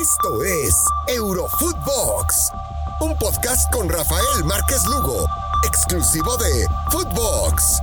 Esto 0.00 0.42
es 0.42 0.74
Eurofootbox, 1.06 2.50
un 3.00 3.16
podcast 3.16 3.72
con 3.72 3.88
Rafael 3.88 4.44
Márquez 4.44 4.84
Lugo, 4.86 5.24
exclusivo 5.68 6.36
de 6.36 6.66
Footbox. 6.90 7.80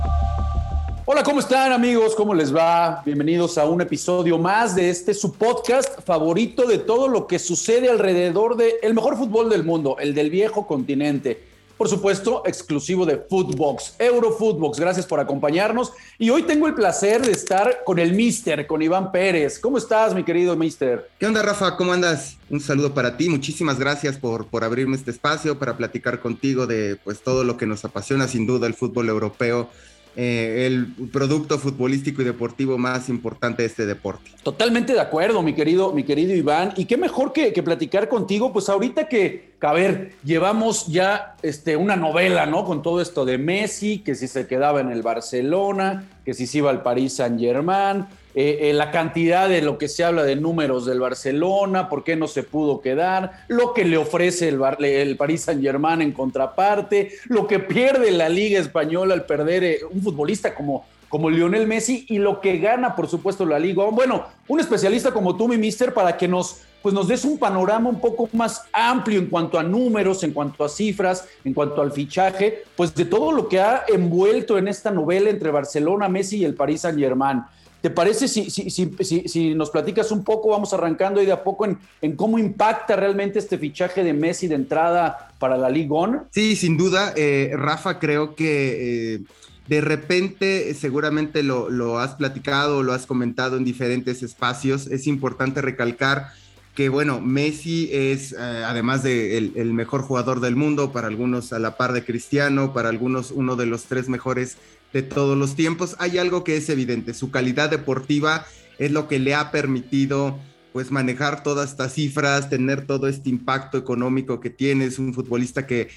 Hola, 1.06 1.22
¿cómo 1.22 1.40
están 1.40 1.72
amigos? 1.72 2.14
¿Cómo 2.14 2.34
les 2.34 2.54
va? 2.54 3.02
Bienvenidos 3.06 3.56
a 3.56 3.64
un 3.64 3.80
episodio 3.80 4.36
más 4.36 4.74
de 4.74 4.90
este 4.90 5.14
su 5.14 5.32
podcast 5.32 6.02
favorito 6.02 6.66
de 6.66 6.76
todo 6.78 7.08
lo 7.08 7.26
que 7.26 7.38
sucede 7.38 7.88
alrededor 7.88 8.56
del 8.56 8.72
el 8.82 8.92
mejor 8.92 9.16
fútbol 9.16 9.48
del 9.48 9.64
mundo, 9.64 9.96
el 9.98 10.14
del 10.14 10.28
viejo 10.28 10.66
continente 10.66 11.51
por 11.82 11.88
supuesto, 11.88 12.44
exclusivo 12.46 13.04
de 13.04 13.16
Footbox, 13.16 13.96
Eurofootbox. 13.98 14.78
Gracias 14.78 15.04
por 15.04 15.18
acompañarnos. 15.18 15.92
Y 16.16 16.30
hoy 16.30 16.44
tengo 16.44 16.68
el 16.68 16.74
placer 16.74 17.22
de 17.22 17.32
estar 17.32 17.82
con 17.84 17.98
el 17.98 18.12
Mister, 18.12 18.68
con 18.68 18.82
Iván 18.82 19.10
Pérez. 19.10 19.58
¿Cómo 19.58 19.78
estás, 19.78 20.14
mi 20.14 20.22
querido 20.22 20.54
Mister? 20.54 21.10
¿Qué 21.18 21.26
onda, 21.26 21.42
Rafa? 21.42 21.76
¿Cómo 21.76 21.92
andas? 21.92 22.36
Un 22.50 22.60
saludo 22.60 22.94
para 22.94 23.16
ti. 23.16 23.28
Muchísimas 23.28 23.80
gracias 23.80 24.16
por, 24.16 24.46
por 24.46 24.62
abrirme 24.62 24.94
este 24.94 25.10
espacio 25.10 25.58
para 25.58 25.76
platicar 25.76 26.20
contigo 26.20 26.68
de 26.68 27.00
pues, 27.02 27.20
todo 27.20 27.42
lo 27.42 27.56
que 27.56 27.66
nos 27.66 27.84
apasiona, 27.84 28.28
sin 28.28 28.46
duda, 28.46 28.68
el 28.68 28.74
fútbol 28.74 29.08
europeo 29.08 29.68
eh, 30.14 30.66
el 30.66 31.08
producto 31.10 31.58
futbolístico 31.58 32.20
y 32.20 32.26
deportivo 32.26 32.76
más 32.76 33.08
importante 33.08 33.62
de 33.62 33.68
este 33.68 33.86
deporte. 33.86 34.30
Totalmente 34.42 34.92
de 34.92 35.00
acuerdo, 35.00 35.42
mi 35.42 35.54
querido, 35.54 35.90
mi 35.94 36.04
querido 36.04 36.34
Iván. 36.34 36.74
Y 36.76 36.84
qué 36.84 36.98
mejor 36.98 37.32
que, 37.32 37.50
platicar 37.62 38.10
contigo, 38.10 38.52
pues 38.52 38.68
ahorita 38.68 39.08
que, 39.08 39.51
a 39.62 39.72
ver, 39.72 40.12
llevamos 40.24 40.86
ya 40.88 41.36
este, 41.42 41.76
una 41.76 41.96
novela, 41.96 42.46
¿no? 42.46 42.64
Con 42.64 42.82
todo 42.82 43.00
esto 43.00 43.24
de 43.24 43.38
Messi, 43.38 43.98
que 43.98 44.14
si 44.14 44.28
se 44.28 44.46
quedaba 44.46 44.80
en 44.80 44.90
el 44.90 45.02
Barcelona, 45.02 46.04
que 46.24 46.34
si 46.34 46.46
se 46.46 46.58
iba 46.58 46.70
al 46.70 46.82
París 46.82 47.16
Saint 47.16 47.38
Germain, 47.38 48.06
eh, 48.34 48.70
eh, 48.70 48.72
la 48.72 48.90
cantidad 48.90 49.48
de 49.48 49.60
lo 49.60 49.76
que 49.76 49.88
se 49.88 50.04
habla 50.04 50.22
de 50.22 50.36
números 50.36 50.86
del 50.86 51.00
Barcelona, 51.00 51.90
por 51.90 52.02
qué 52.02 52.16
no 52.16 52.28
se 52.28 52.42
pudo 52.42 52.80
quedar, 52.80 53.44
lo 53.48 53.74
que 53.74 53.84
le 53.84 53.98
ofrece 53.98 54.48
el, 54.48 54.60
el 54.84 55.16
Paris 55.16 55.42
Saint 55.42 55.62
Germain 55.62 56.00
en 56.00 56.12
contraparte, 56.12 57.12
lo 57.26 57.46
que 57.46 57.58
pierde 57.58 58.10
la 58.10 58.30
Liga 58.30 58.58
Española 58.58 59.12
al 59.12 59.26
perder 59.26 59.64
eh, 59.64 59.80
un 59.90 60.02
futbolista 60.02 60.54
como, 60.54 60.86
como 61.10 61.28
Lionel 61.28 61.66
Messi 61.66 62.06
y 62.08 62.18
lo 62.18 62.40
que 62.40 62.56
gana, 62.56 62.96
por 62.96 63.06
supuesto, 63.06 63.44
la 63.44 63.58
Liga. 63.58 63.84
Bueno, 63.90 64.24
un 64.48 64.60
especialista 64.60 65.12
como 65.12 65.36
tú, 65.36 65.46
mi 65.46 65.58
mister, 65.58 65.92
para 65.92 66.16
que 66.16 66.26
nos, 66.26 66.62
pues 66.82 66.94
nos 66.94 67.08
des 67.08 67.24
un 67.24 67.38
panorama 67.38 67.88
un 67.88 68.00
poco 68.00 68.28
más 68.32 68.62
amplio 68.72 69.20
en 69.20 69.26
cuanto 69.26 69.58
a 69.58 69.62
números, 69.62 70.22
en 70.24 70.32
cuanto 70.32 70.64
a 70.64 70.68
cifras, 70.68 71.26
en 71.44 71.54
cuanto 71.54 71.80
al 71.80 71.92
fichaje, 71.92 72.64
pues 72.76 72.94
de 72.94 73.04
todo 73.04 73.32
lo 73.32 73.48
que 73.48 73.60
ha 73.60 73.84
envuelto 73.88 74.58
en 74.58 74.68
esta 74.68 74.90
novela 74.90 75.30
entre 75.30 75.50
Barcelona, 75.50 76.08
Messi 76.08 76.38
y 76.38 76.44
el 76.44 76.54
Paris 76.54 76.82
Saint 76.82 76.98
Germain. 76.98 77.42
¿Te 77.80 77.90
parece 77.90 78.28
si, 78.28 78.48
si, 78.48 78.70
si, 78.70 79.28
si, 79.28 79.54
nos 79.56 79.70
platicas 79.70 80.12
un 80.12 80.22
poco, 80.22 80.50
vamos 80.50 80.72
arrancando 80.72 81.18
ahí 81.18 81.26
de 81.26 81.32
a 81.32 81.42
poco 81.42 81.64
en, 81.64 81.78
en 82.00 82.14
cómo 82.14 82.38
impacta 82.38 82.94
realmente 82.94 83.40
este 83.40 83.58
fichaje 83.58 84.04
de 84.04 84.12
Messi 84.12 84.46
de 84.46 84.54
entrada 84.54 85.32
para 85.40 85.56
la 85.56 85.68
Liga 85.68 85.94
On? 85.94 86.22
Sí, 86.30 86.54
sin 86.54 86.76
duda, 86.76 87.12
eh, 87.16 87.50
Rafa, 87.54 87.98
creo 87.98 88.34
que... 88.34 89.14
Eh, 89.14 89.20
de 89.68 89.80
repente, 89.80 90.74
seguramente 90.74 91.42
lo, 91.44 91.70
lo, 91.70 91.98
has 91.98 92.14
platicado, 92.16 92.82
lo 92.82 92.92
has 92.92 93.06
comentado 93.06 93.56
en 93.56 93.64
diferentes 93.64 94.22
espacios. 94.22 94.88
Es 94.88 95.06
importante 95.06 95.62
recalcar 95.62 96.32
que, 96.74 96.88
bueno, 96.88 97.20
Messi 97.20 97.90
es, 97.92 98.32
eh, 98.32 98.36
además 98.38 99.02
de 99.02 99.36
el, 99.36 99.74
mejor 99.74 100.02
jugador 100.02 100.40
del 100.40 100.56
mundo, 100.56 100.92
para 100.92 101.08
algunos 101.08 101.52
a 101.52 101.58
la 101.58 101.76
par 101.76 101.92
de 101.92 102.04
Cristiano, 102.04 102.72
para 102.72 102.88
algunos 102.88 103.30
uno 103.30 103.56
de 103.56 103.66
los 103.66 103.84
tres 103.84 104.08
mejores 104.08 104.56
de 104.92 105.02
todos 105.02 105.36
los 105.36 105.54
tiempos, 105.54 105.96
hay 105.98 106.18
algo 106.18 106.44
que 106.44 106.56
es 106.56 106.68
evidente, 106.68 107.14
su 107.14 107.30
calidad 107.30 107.70
deportiva 107.70 108.46
es 108.78 108.90
lo 108.90 109.08
que 109.08 109.18
le 109.18 109.34
ha 109.34 109.50
permitido 109.50 110.38
pues 110.72 110.90
manejar 110.90 111.42
todas 111.42 111.70
estas 111.70 111.94
cifras, 111.94 112.48
tener 112.48 112.86
todo 112.86 113.06
este 113.06 113.28
impacto 113.28 113.76
económico 113.76 114.40
que 114.40 114.50
tiene, 114.50 114.86
es 114.86 114.98
un 114.98 115.12
futbolista 115.12 115.66
que, 115.66 115.88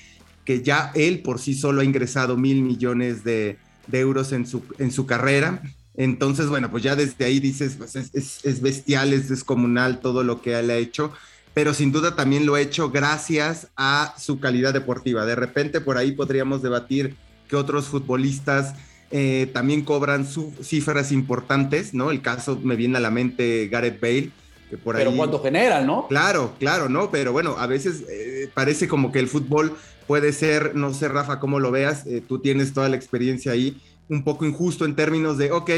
que 0.44 0.62
ya 0.62 0.92
él 0.96 1.22
por 1.22 1.40
sí 1.40 1.56
solo 1.56 1.82
ha 1.82 1.86
ingresado 1.86 2.38
mil 2.38 2.62
millones 2.62 3.24
de, 3.24 3.58
euros 3.92 4.34
en 4.34 4.46
su, 4.46 4.64
en 4.78 4.92
su 4.92 5.06
carrera. 5.06 5.62
Entonces, 5.98 6.48
bueno, 6.48 6.70
pues 6.70 6.84
ya 6.84 6.96
desde 6.96 7.26
ahí 7.26 7.40
dices, 7.40 7.76
pues 7.78 7.96
es, 7.96 8.62
bestial, 8.62 9.14
es 9.14 9.30
descomunal 9.30 10.00
todo 10.00 10.24
lo 10.24 10.42
que 10.42 10.58
él 10.58 10.70
ha 10.70 10.76
hecho, 10.76 11.12
pero 11.54 11.74
sin 11.74 11.92
duda 11.92 12.16
también 12.16 12.46
lo 12.46 12.56
ha 12.56 12.62
hecho 12.62 12.92
gracias 12.92 13.70
a 13.78 14.14
su 14.18 14.40
calidad 14.40 14.74
deportiva. 14.74 15.26
De 15.26 15.36
repente 15.36 15.80
por 15.80 15.98
ahí 15.98 16.12
podríamos 16.12 16.62
debatir 16.62 17.16
que 17.48 17.56
otros 17.56 17.86
futbolistas 17.86 18.76
eh, 19.12 19.50
también 19.54 19.84
cobran 19.84 20.28
cifras 20.62 21.12
importantes, 21.12 21.94
¿no? 21.94 22.12
El 22.12 22.22
caso 22.22 22.60
me 22.62 22.76
viene 22.76 22.98
a 22.98 23.02
la 23.02 23.12
mente 23.12 23.70
Gareth 23.70 24.02
Bale. 24.02 24.32
Que 24.70 24.78
por 24.78 24.96
Pero 24.96 25.16
cuánto 25.16 25.42
generan, 25.42 25.86
¿no? 25.86 26.08
Claro, 26.08 26.56
claro, 26.60 26.90
¿no? 26.90 27.12
Pero 27.12 27.32
bueno, 27.32 27.56
a 27.58 27.68
veces 27.68 28.04
eh, 28.10 28.50
parece 28.54 28.88
como 28.88 29.12
que 29.12 29.20
el 29.20 29.28
fútbol 29.28 29.78
puede 30.08 30.34
ser, 30.34 30.76
no 30.76 30.94
sé, 30.94 31.08
Rafa, 31.08 31.40
cómo 31.40 31.60
lo 31.60 31.72
veas, 31.72 32.06
eh, 32.06 32.22
tú 32.28 32.40
tienes 32.40 32.74
toda 32.74 32.90
la 32.90 32.96
experiencia 32.96 33.52
ahí, 33.52 33.82
un 34.10 34.24
poco 34.24 34.46
injusto 34.46 34.86
en 34.86 34.96
términos 34.96 35.38
de, 35.38 35.52
ok, 35.52 35.72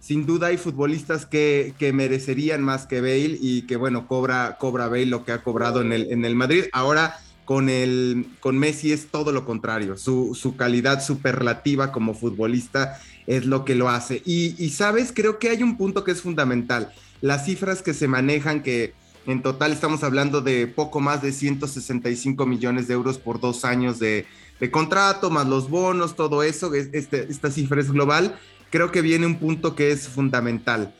sin 0.00 0.26
duda 0.26 0.48
hay 0.48 0.56
futbolistas 0.56 1.26
que, 1.26 1.74
que, 1.78 1.92
merecerían 1.92 2.62
más 2.62 2.86
que 2.86 3.00
Bale 3.00 3.38
y 3.40 3.62
que, 3.62 3.76
bueno, 3.76 4.06
cobra, 4.06 4.56
cobra 4.58 4.88
Bale 4.88 5.06
lo 5.06 5.24
que 5.24 5.32
ha 5.32 5.42
cobrado 5.42 5.80
en 5.80 5.92
el, 5.92 6.12
en 6.12 6.24
el 6.24 6.36
Madrid. 6.36 6.64
Ahora 6.72 7.18
con, 7.44 7.68
el, 7.68 8.26
con 8.40 8.58
Messi 8.58 8.92
es 8.92 9.08
todo 9.08 9.32
lo 9.32 9.44
contrario. 9.44 9.96
Su, 9.96 10.34
su 10.34 10.56
calidad 10.56 11.02
superlativa 11.02 11.92
como 11.92 12.14
futbolista 12.14 13.00
es 13.26 13.46
lo 13.46 13.64
que 13.64 13.74
lo 13.74 13.88
hace. 13.88 14.22
Y, 14.24 14.54
y, 14.62 14.70
sabes, 14.70 15.12
creo 15.12 15.38
que 15.38 15.48
hay 15.48 15.62
un 15.62 15.76
punto 15.76 16.04
que 16.04 16.12
es 16.12 16.22
fundamental. 16.22 16.92
Las 17.20 17.44
cifras 17.46 17.82
que 17.82 17.94
se 17.94 18.06
manejan, 18.06 18.62
que 18.62 18.94
en 19.26 19.42
total 19.42 19.72
estamos 19.72 20.04
hablando 20.04 20.40
de 20.40 20.68
poco 20.68 21.00
más 21.00 21.20
de 21.22 21.32
165 21.32 22.46
millones 22.46 22.86
de 22.86 22.94
euros 22.94 23.18
por 23.18 23.40
dos 23.40 23.64
años 23.64 23.98
de, 23.98 24.26
de 24.60 24.70
contrato, 24.70 25.30
más 25.30 25.46
los 25.46 25.68
bonos, 25.68 26.16
todo 26.16 26.42
eso, 26.42 26.74
este, 26.74 27.26
esta 27.30 27.50
cifra 27.50 27.80
es 27.80 27.90
global. 27.90 28.38
Creo 28.70 28.90
que 28.90 29.02
viene 29.02 29.26
un 29.26 29.38
punto 29.38 29.74
que 29.74 29.90
es 29.90 30.08
fundamental. 30.08 30.94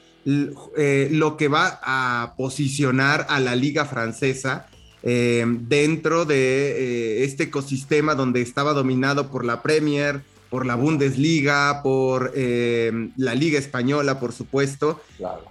Eh, 0.76 1.08
lo 1.12 1.36
que 1.36 1.48
va 1.48 1.80
a 1.82 2.34
posicionar 2.36 3.26
a 3.28 3.38
la 3.40 3.54
liga 3.54 3.84
francesa 3.84 4.66
eh, 5.08 5.44
dentro 5.46 6.24
de 6.24 7.20
eh, 7.20 7.24
este 7.24 7.44
ecosistema 7.44 8.16
donde 8.16 8.40
estaba 8.40 8.72
dominado 8.72 9.30
por 9.30 9.44
la 9.44 9.62
Premier, 9.62 10.22
por 10.50 10.66
la 10.66 10.74
Bundesliga, 10.74 11.80
por 11.84 12.32
eh, 12.34 13.10
la 13.16 13.36
Liga 13.36 13.56
Española, 13.56 14.18
por 14.18 14.32
supuesto. 14.32 15.00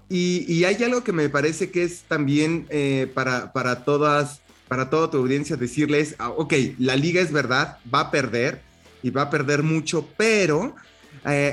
Y, 0.09 0.65
hay 0.65 0.83
algo 0.83 1.05
que 1.05 1.13
me 1.13 1.29
parece 1.29 1.71
que 1.71 1.83
es 1.83 2.01
también 2.01 2.67
para, 3.13 3.53
para 3.53 3.85
todas, 3.85 4.41
para 4.67 4.89
toda 4.89 5.09
tu 5.09 5.17
audiencia 5.17 5.55
decirles, 5.55 6.15
ah, 6.19 6.29
ok, 6.29 6.53
la 6.79 6.95
liga 6.95 7.21
es 7.21 7.31
verdad, 7.31 7.77
va 7.93 8.01
a 8.01 8.11
perder 8.11 8.61
y 9.03 9.09
va 9.09 9.23
a 9.23 9.29
perder 9.29 9.63
mucho, 9.63 10.07
pero 10.17 10.75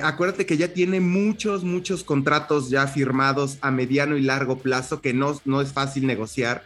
acuérdate 0.03 0.45
que 0.45 0.56
ya 0.56 0.69
tiene 0.69 1.00
muchos, 1.00 1.65
muchos 1.65 2.05
contratos 2.05 2.69
ya 2.69 2.87
firmados 2.87 3.59
a 3.62 3.71
mediano 3.71 4.17
y 4.17 4.23
largo 4.23 4.59
plazo 4.59 5.00
que 5.00 5.15
no, 5.15 5.41
no 5.45 5.61
es 5.61 5.73
fácil 5.73 6.06
negociar. 6.06 6.62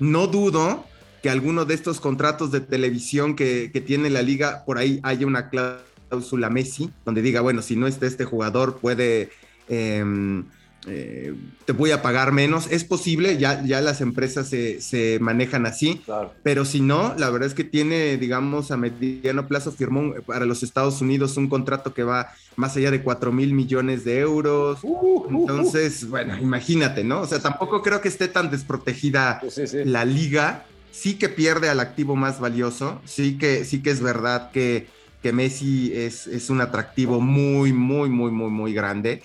No 0.00 0.26
dudo 0.26 0.84
que 1.22 1.30
alguno 1.30 1.64
de 1.64 1.74
estos 1.74 2.00
contratos 2.00 2.50
de 2.50 2.60
televisión 2.60 3.36
que, 3.36 3.68
tiene 3.86 4.10
la 4.10 4.22
liga, 4.22 4.64
por 4.64 4.78
ahí 4.78 5.00
haya 5.02 5.26
una 5.26 5.50
cláusula 5.50 6.50
Messi, 6.50 6.90
donde 7.04 7.22
diga, 7.22 7.40
bueno, 7.40 7.62
si 7.62 7.76
no 7.76 7.86
está 7.86 8.06
este 8.06 8.24
jugador, 8.24 8.78
puede... 8.78 9.30
Em, 9.68 10.44
eh, 10.86 11.34
te 11.66 11.72
voy 11.72 11.90
a 11.90 12.00
pagar 12.02 12.32
menos. 12.32 12.66
Es 12.70 12.84
posible, 12.84 13.36
ya, 13.36 13.62
ya 13.64 13.80
las 13.80 14.00
empresas 14.00 14.48
se, 14.48 15.18
manejan 15.20 15.66
así, 15.66 16.00
pero 16.42 16.64
si 16.64 16.80
no, 16.80 17.14
la 17.18 17.30
verdad 17.30 17.48
es 17.48 17.54
que 17.54 17.64
tiene, 17.64 18.16
digamos, 18.16 18.70
a 18.70 18.76
mediano 18.76 19.46
plazo 19.46 19.72
firmó 19.72 20.14
para 20.26 20.46
los 20.46 20.62
Estados 20.62 21.00
Unidos 21.00 21.36
un 21.36 21.48
contrato 21.48 21.92
que 21.92 22.02
va 22.02 22.32
más 22.56 22.76
allá 22.76 22.90
de 22.90 23.02
4 23.02 23.32
mil 23.32 23.52
millones 23.52 24.04
de 24.04 24.20
euros. 24.20 24.80
Uh, 24.82 24.88
uh, 24.88 25.26
uh. 25.26 25.40
Entonces, 25.40 26.08
bueno, 26.08 26.36
imagínate, 26.38 27.04
¿no? 27.04 27.20
O 27.20 27.26
sea, 27.26 27.40
tampoco 27.40 27.82
creo 27.82 28.00
que 28.00 28.08
esté 28.08 28.28
tan 28.28 28.50
desprotegida 28.50 29.40
la 29.84 30.04
liga. 30.04 30.66
Sí 30.92 31.14
que 31.14 31.28
pierde 31.28 31.68
al 31.68 31.78
activo 31.78 32.16
más 32.16 32.40
valioso, 32.40 33.00
sí 33.04 33.38
que, 33.38 33.64
sí 33.64 33.80
que 33.80 33.90
es 33.90 34.00
verdad 34.00 34.50
que, 34.50 34.88
que 35.22 35.32
Messi 35.32 35.92
es, 35.94 36.26
es 36.26 36.50
un 36.50 36.60
atractivo 36.60 37.20
muy, 37.20 37.72
muy, 37.72 38.10
muy, 38.10 38.32
muy, 38.32 38.50
muy 38.50 38.74
grande 38.74 39.22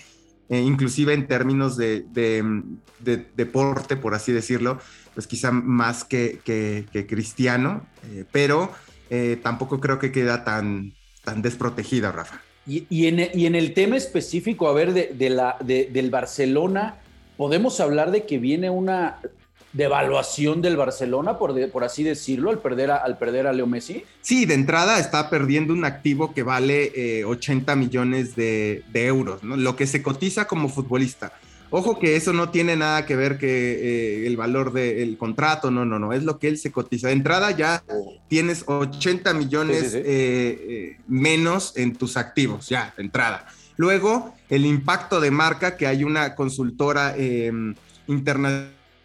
eh, 0.48 0.60
inclusive 0.60 1.12
en 1.12 1.26
términos 1.26 1.76
de, 1.76 2.04
deporte, 3.36 3.96
por 3.96 4.14
así 4.14 4.32
decirlo, 4.32 4.78
pues 5.14 5.26
quizá 5.26 5.50
más 5.50 6.04
que, 6.04 6.40
cristiano, 7.08 7.86
eh, 8.10 8.24
pero 8.30 8.70
eh, 9.10 9.38
tampoco 9.42 9.80
creo 9.80 9.98
que 9.98 10.12
queda 10.12 10.44
tan, 10.44 10.92
tan 11.24 11.42
desprotegida, 11.42 12.12
Rafa. 12.12 12.40
Y, 12.68 13.06
en, 13.06 13.54
el 13.54 13.74
tema 13.74 13.96
específico, 13.96 14.68
a 14.68 14.72
ver, 14.72 14.92
de, 14.92 15.30
la, 15.30 15.56
del 15.60 16.10
Barcelona, 16.10 16.96
podemos 17.36 17.78
hablar 17.80 18.10
de 18.10 18.26
que 18.26 18.38
viene 18.38 18.70
una 18.70 19.18
devaluación 19.76 20.62
del 20.62 20.76
Barcelona, 20.76 21.38
por, 21.38 21.70
por 21.70 21.84
así 21.84 22.02
decirlo, 22.02 22.50
al 22.50 22.58
perder, 22.58 22.90
a, 22.90 22.96
al 22.96 23.18
perder 23.18 23.46
a 23.46 23.52
Leo 23.52 23.66
Messi? 23.66 24.04
Sí, 24.22 24.46
de 24.46 24.54
entrada 24.54 24.98
está 24.98 25.28
perdiendo 25.30 25.72
un 25.72 25.84
activo 25.84 26.32
que 26.32 26.42
vale 26.42 27.24
80 27.24 27.72
eh, 27.72 27.76
millones 27.76 28.34
de, 28.36 28.82
euros, 28.94 29.42
¿no? 29.42 29.56
lo 29.56 29.76
que 29.76 29.86
se 29.86 30.02
cotiza 30.02 30.46
como 30.46 30.68
futbolista. 30.68 31.32
Ojo 31.70 31.98
que 31.98 32.14
eso 32.14 32.32
no 32.32 32.50
tiene 32.50 32.76
nada 32.76 33.06
que 33.06 33.16
ver 33.16 33.38
que 33.38 33.46
eh, 33.48 34.26
el 34.26 34.36
valor 34.36 34.72
del 34.72 35.18
contrato, 35.18 35.70
no, 35.70 35.84
no, 35.84 35.98
no, 35.98 36.12
es 36.12 36.22
lo 36.22 36.38
que 36.38 36.48
él 36.48 36.58
se 36.58 36.70
cotiza. 36.70 37.08
De 37.08 37.14
entrada 37.14 37.50
ya 37.50 37.82
tienes 38.28 38.64
80 38.66 39.34
millones 39.34 39.94
eh, 39.94 40.04
eh, 40.06 40.96
menos 41.08 41.76
en 41.76 41.96
tus 41.96 42.16
activos, 42.16 42.68
ya, 42.68 42.94
de 42.96 43.02
entrada. 43.02 43.46
Luego, 43.76 44.34
el 44.48 44.64
impacto 44.64 45.20
de 45.20 45.30
marca, 45.30 45.76
que 45.76 45.86
hay 45.86 46.04
una 46.04 46.34
consultora 46.36 47.14
em, 47.16 47.74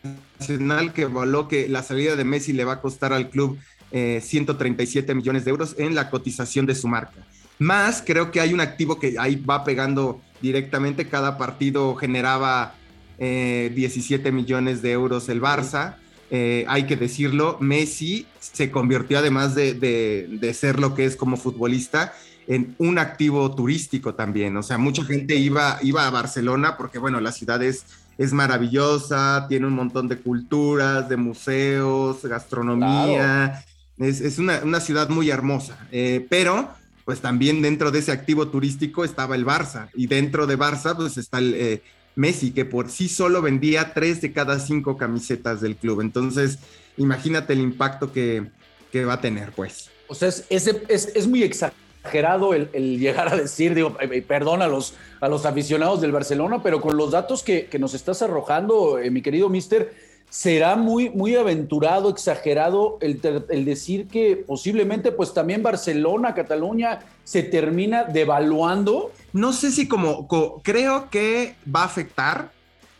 internacional 0.03 0.93
que 0.93 1.03
evaluó 1.03 1.47
que 1.47 1.67
la 1.69 1.83
salida 1.83 2.15
de 2.15 2.23
Messi 2.23 2.53
le 2.53 2.65
va 2.65 2.73
a 2.73 2.81
costar 2.81 3.13
al 3.13 3.29
club 3.29 3.57
137 3.91 5.13
millones 5.13 5.43
de 5.43 5.51
euros 5.51 5.75
en 5.77 5.95
la 5.95 6.09
cotización 6.09 6.65
de 6.65 6.75
su 6.75 6.87
marca. 6.87 7.25
Más, 7.59 8.01
creo 8.03 8.31
que 8.31 8.39
hay 8.41 8.53
un 8.53 8.61
activo 8.61 8.97
que 8.97 9.15
ahí 9.19 9.35
va 9.35 9.63
pegando 9.63 10.19
directamente. 10.41 11.07
Cada 11.07 11.37
partido 11.37 11.93
generaba 11.95 12.73
17 13.19 14.27
eh, 14.27 14.31
millones 14.31 14.81
de 14.81 14.91
euros 14.93 15.29
el 15.29 15.41
Barça. 15.41 15.97
Eh, 16.31 16.65
hay 16.67 16.87
que 16.87 16.95
decirlo, 16.95 17.57
Messi 17.59 18.25
se 18.39 18.71
convirtió 18.71 19.19
además 19.19 19.53
de, 19.53 20.55
ser 20.55 20.79
lo 20.79 20.95
que 20.95 21.05
es 21.05 21.15
como 21.15 21.37
futbolista 21.37 22.13
en 22.47 22.73
un 22.79 22.97
activo 22.97 23.53
turístico 23.53 24.15
también. 24.15 24.57
O 24.57 24.63
sea, 24.63 24.79
mucha 24.79 25.03
gente 25.03 25.35
iba, 25.35 25.77
iba 25.83 26.07
a 26.07 26.09
Barcelona 26.09 26.77
porque, 26.77 26.97
bueno, 26.97 27.19
la 27.19 27.31
ciudad 27.31 27.61
es, 27.61 27.85
es 28.17 28.33
maravillosa, 28.33 29.45
tiene 29.49 29.67
un 29.67 29.73
montón 29.73 30.07
de 30.07 30.17
culturas, 30.17 31.07
de 31.09 31.17
museos, 31.17 32.23
gastronomía. 32.23 33.63
Es, 33.97 34.39
una, 34.39 34.79
ciudad 34.79 35.09
muy 35.09 35.29
hermosa, 35.29 35.77
eh, 35.91 36.25
pero 36.29 36.69
pues 37.05 37.19
también 37.19 37.61
dentro 37.61 37.91
de 37.91 37.99
ese 37.99 38.11
activo 38.11 38.47
turístico 38.47 39.03
estaba 39.03 39.35
el 39.35 39.45
Barça 39.45 39.89
y 39.93 40.07
dentro 40.07 40.47
de 40.47 40.57
Barça 40.57 40.95
pues 40.95 41.17
está 41.17 41.39
el 41.39 41.53
eh, 41.55 41.83
Messi 42.15 42.51
que 42.51 42.65
por 42.65 42.89
sí 42.89 43.09
solo 43.09 43.41
vendía 43.41 43.93
tres 43.93 44.21
de 44.21 44.31
cada 44.31 44.59
cinco 44.59 44.97
camisetas 44.97 45.61
del 45.61 45.75
club. 45.75 46.01
Entonces, 46.01 46.59
imagínate 46.97 47.53
el 47.53 47.59
impacto 47.59 48.11
que, 48.11 48.49
va 49.05 49.13
a 49.13 49.21
tener, 49.21 49.51
pues. 49.51 49.89
O 50.07 50.15
sea, 50.15 50.27
es, 50.27 50.45
es, 50.49 51.27
muy 51.27 51.43
exagerado 51.43 51.90
el, 52.03 52.99
llegar 52.99 53.31
a 53.31 53.35
decir, 53.35 53.75
digo, 53.75 53.95
eh, 53.99 54.09
eh, 54.11 54.21
perdón 54.21 54.61
a 54.61 54.67
los, 54.67 54.95
a 55.19 55.27
los 55.27 55.45
aficionados 55.45 56.01
del 56.01 56.11
Barcelona, 56.11 56.61
pero 56.63 56.81
con 56.81 56.97
los 56.97 57.11
datos 57.11 57.43
que, 57.43 57.69
nos 57.79 57.93
estás 57.93 58.21
arrojando, 58.21 58.99
mi 59.09 59.21
querido 59.21 59.49
mister, 59.49 59.93
será 60.31 60.77
muy, 60.77 61.09
muy 61.09 61.35
aventurado, 61.35 62.09
exagerado 62.09 62.97
el, 63.01 63.19
decir 63.65 64.07
que 64.07 64.37
posiblemente 64.37 65.11
pues 65.11 65.33
también 65.33 65.61
Barcelona, 65.61 66.33
Cataluña 66.33 66.99
se 67.25 67.43
termina 67.43 68.05
devaluando. 68.05 69.11
No 69.33 69.51
sé 69.51 69.71
si 69.71 69.89
como, 69.89 70.27
creo 70.63 71.09
que 71.09 71.55
va 71.67 71.81
a 71.81 71.85
afectar, 71.85 72.51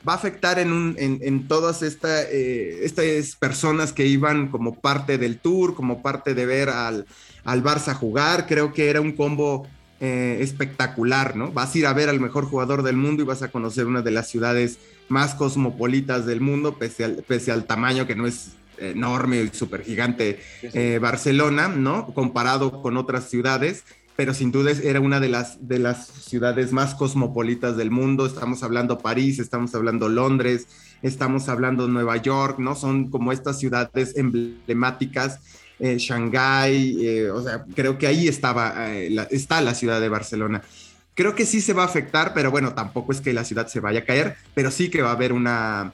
va 0.08 0.14
a 0.14 0.16
afectar 0.16 0.60
en, 0.60 0.72
un, 0.72 0.96
en, 0.98 1.48
todas 1.48 1.82
eh, 1.84 2.80
estas 2.84 3.36
personas 3.36 3.94
que 3.94 4.06
iban 4.06 4.48
como 4.50 4.76
parte 4.76 5.18
del 5.18 5.38
tour, 5.38 5.76
como 5.76 6.02
parte 6.02 6.34
de 6.34 6.46
ver 6.46 6.70
al, 6.70 7.06
al 7.44 7.64
Barça 7.64 7.94
jugar, 7.94 8.48
creo 8.48 8.74
que 8.74 8.90
era 8.90 9.02
un 9.02 9.12
combo 9.12 9.68
eh, 10.00 10.40
espectacular, 10.42 11.36
¿no? 11.36 11.52
Vas 11.52 11.76
a 11.76 11.78
ir 11.78 11.86
a 11.86 11.94
ver 11.94 12.10
al 12.10 12.20
mejor 12.20 12.46
jugador 12.46 12.82
del 12.82 12.98
mundo 12.98 13.22
y 13.22 13.26
vas 13.26 13.44
a 13.44 13.52
conocer 13.52 13.86
una 13.86 14.02
de 14.02 14.12
las 14.12 14.28
ciudades 14.28 14.80
más 15.10 15.36
cosmopolitas 15.36 16.26
del 16.26 16.42
mundo, 16.42 16.78
pese 16.78 17.04
al, 17.04 17.24
pese 17.28 17.52
al 17.52 17.66
tamaño 17.66 18.08
que 18.08 18.16
no 18.16 18.26
es 18.26 18.54
enorme 18.80 19.42
y 19.42 19.50
súper 19.50 19.84
gigante 19.84 20.40
eh, 20.62 21.00
Barcelona, 21.00 21.68
¿no? 21.68 22.08
Comparado 22.14 22.82
con 22.82 22.98
otras 22.98 23.30
ciudades, 23.30 23.84
pero 24.22 24.36
sin 24.36 24.52
duda 24.52 24.70
era 24.84 25.00
una 25.00 25.20
de 25.20 25.30
las, 25.30 25.68
de 25.68 25.80
las 25.80 26.06
ciudades 26.06 26.72
más 26.72 26.94
cosmopolitas 26.94 27.76
del 27.76 27.90
mundo. 27.90 28.28
Estamos 28.28 28.62
hablando 28.62 29.00
París, 29.00 29.40
estamos 29.40 29.74
hablando 29.74 30.10
Londres, 30.10 30.68
estamos 31.02 31.50
hablando 31.50 31.88
Nueva 31.88 32.18
York, 32.18 32.60
¿no? 32.60 32.76
Son 32.76 33.10
como 33.10 33.32
estas 33.32 33.58
ciudades 33.58 34.16
emblemáticas. 34.16 35.40
Eh, 35.80 35.98
Shanghái, 35.98 37.04
eh, 37.04 37.32
o 37.32 37.42
sea, 37.42 37.66
creo 37.74 37.98
que 37.98 38.06
ahí 38.06 38.28
estaba, 38.28 38.94
está 38.96 39.60
la 39.60 39.74
ciudad 39.74 40.00
de 40.00 40.10
Barcelona. 40.10 40.62
Creo 41.16 41.34
que 41.34 41.48
sí 41.48 41.60
se 41.60 41.74
va 41.74 41.82
a 41.82 41.88
afectar, 41.88 42.36
pero 42.36 42.52
bueno, 42.52 42.76
tampoco 42.76 43.14
es 43.14 43.22
que 43.22 43.34
la 43.34 43.44
ciudad 43.44 43.66
se 43.70 43.80
vaya 43.80 44.02
a 44.02 44.06
caer, 44.06 44.36
pero 44.54 44.70
sí 44.70 44.92
que 44.92 45.02
va 45.02 45.10
a 45.10 45.14
haber 45.14 45.34
una, 45.34 45.94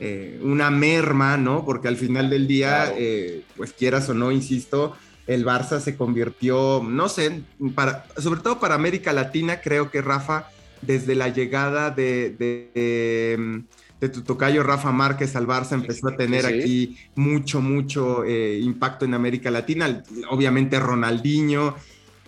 eh, 0.00 0.40
una 0.42 0.68
merma, 0.72 1.36
¿no? 1.36 1.64
Porque 1.64 1.86
al 1.86 1.96
final 1.96 2.28
del 2.28 2.48
día, 2.48 2.92
eh, 2.98 3.44
pues 3.56 3.72
quieras 3.72 4.08
o 4.08 4.14
no, 4.14 4.32
insisto, 4.32 4.96
el 5.26 5.44
Barça 5.44 5.80
se 5.80 5.96
convirtió, 5.96 6.82
no 6.84 7.08
sé, 7.08 7.42
para, 7.74 8.06
sobre 8.16 8.40
todo 8.40 8.58
para 8.58 8.74
América 8.74 9.12
Latina, 9.12 9.60
creo 9.60 9.90
que 9.90 10.02
Rafa, 10.02 10.48
desde 10.80 11.14
la 11.14 11.28
llegada 11.28 11.90
de, 11.90 12.30
de, 12.30 14.08
tu 14.08 14.22
tocayo 14.22 14.64
Rafa 14.64 14.90
Márquez 14.90 15.36
al 15.36 15.46
Barça, 15.46 15.72
empezó 15.72 16.08
a 16.08 16.16
tener 16.16 16.44
aquí 16.44 16.96
mucho, 17.14 17.60
mucho 17.60 18.24
eh, 18.24 18.58
impacto 18.58 19.04
en 19.04 19.14
América 19.14 19.50
Latina. 19.50 20.02
Obviamente 20.28 20.80
Ronaldinho, 20.80 21.76